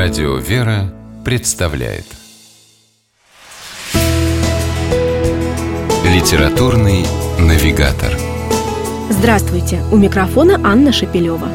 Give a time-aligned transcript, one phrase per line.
[0.00, 2.04] Радио «Вера» представляет
[6.04, 7.04] Литературный
[7.40, 8.16] навигатор
[9.10, 9.80] Здравствуйте!
[9.90, 11.48] У микрофона Анна Шапилева.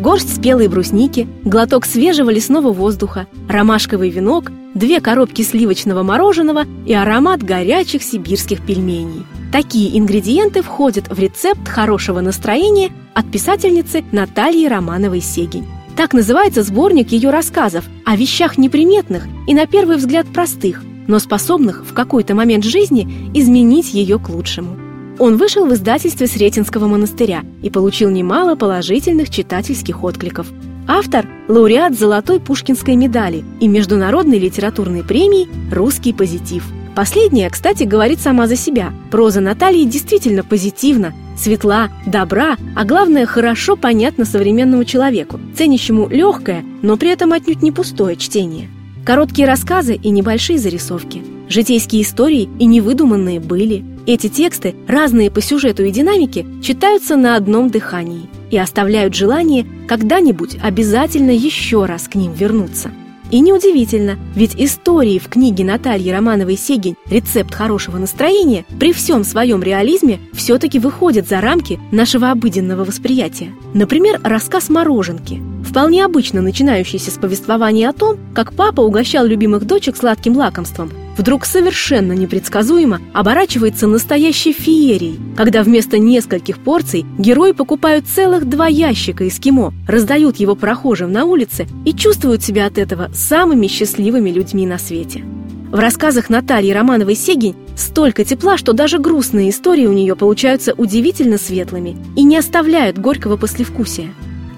[0.00, 7.42] Горсть спелой брусники, глоток свежего лесного воздуха, ромашковый венок, две коробки сливочного мороженого и аромат
[7.42, 9.26] горячих сибирских пельменей.
[9.52, 15.79] Такие ингредиенты входят в рецепт хорошего настроения от писательницы Натальи Романовой-Сегень.
[16.00, 21.84] Так называется сборник ее рассказов о вещах неприметных и на первый взгляд простых, но способных
[21.84, 24.78] в какой-то момент жизни изменить ее к лучшему.
[25.18, 30.46] Он вышел в издательстве Сретенского монастыря и получил немало положительных читательских откликов.
[30.88, 36.64] Автор– лауреат Золотой Пушкинской медали и Международной литературной премии «Русский позитив».
[36.94, 38.92] Последняя, кстати, говорит сама за себя.
[39.10, 46.96] Проза Натальи действительно позитивна, светла, добра, а главное, хорошо понятна современному человеку, ценящему легкое, но
[46.96, 48.68] при этом отнюдь не пустое чтение.
[49.04, 53.84] Короткие рассказы и небольшие зарисовки, житейские истории и невыдуманные были.
[54.06, 60.58] Эти тексты, разные по сюжету и динамике, читаются на одном дыхании и оставляют желание когда-нибудь
[60.62, 62.90] обязательно еще раз к ним вернуться.
[63.30, 70.18] И неудивительно, ведь истории в книге Натальи Романовой-Сегень «Рецепт хорошего настроения» при всем своем реализме
[70.32, 73.52] все-таки выходят за рамки нашего обыденного восприятия.
[73.72, 79.96] Например, рассказ «Мороженки», вполне обычно начинающийся с повествования о том, как папа угощал любимых дочек
[79.96, 88.48] сладким лакомством, вдруг совершенно непредсказуемо оборачивается настоящей феерией, когда вместо нескольких порций герои покупают целых
[88.48, 94.30] два ящика эскимо, раздают его прохожим на улице и чувствуют себя от этого самыми счастливыми
[94.30, 95.24] людьми на свете.
[95.70, 101.96] В рассказах Натальи Романовой-Сегень столько тепла, что даже грустные истории у нее получаются удивительно светлыми
[102.16, 104.10] и не оставляют горького послевкусия.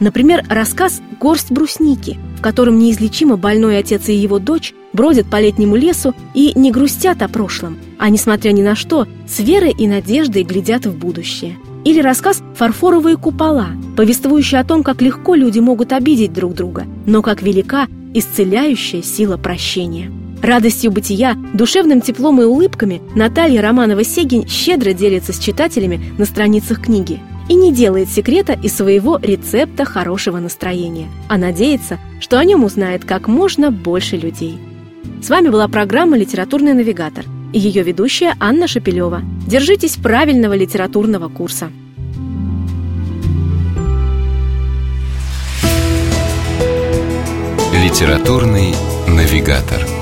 [0.03, 5.77] Например, рассказ «Горсть брусники», в котором неизлечимо больной отец и его дочь бродят по летнему
[5.77, 10.42] лесу и не грустят о прошлом, а, несмотря ни на что, с верой и надеждой
[10.42, 11.57] глядят в будущее.
[11.85, 17.23] Или рассказ «Фарфоровые купола», повествующий о том, как легко люди могут обидеть друг друга, но
[17.23, 20.11] как велика исцеляющая сила прощения.
[20.42, 27.20] Радостью бытия, душевным теплом и улыбками Наталья Романова-Сегень щедро делится с читателями на страницах книги
[27.52, 33.05] и не делает секрета из своего рецепта хорошего настроения, а надеется, что о нем узнает
[33.05, 34.58] как можно больше людей.
[35.23, 39.20] С вами была программа «Литературный навигатор» и ее ведущая Анна Шапилева.
[39.46, 41.70] Держитесь правильного литературного курса.
[47.74, 48.74] Литературный
[49.07, 50.02] навигатор.